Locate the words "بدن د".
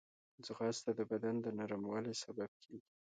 1.11-1.47